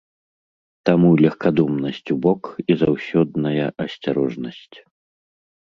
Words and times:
Таму 0.89 1.09
легкадумнасць 1.25 1.99
убок 2.17 2.43
і 2.69 2.79
заўсёдная 2.85 3.65
асцярожнасць! 3.87 4.77